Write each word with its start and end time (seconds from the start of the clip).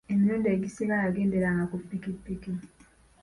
Emirundi 0.13 0.47
egisinga 0.55 0.95
yagenderanga 1.03 1.63
ku 1.71 1.75
pikipiki. 1.89 2.51